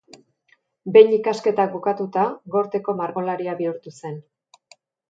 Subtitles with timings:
[0.95, 2.25] Behin ikasketak bukatuta,
[2.57, 4.23] gorteko margolaria bihurtu zen.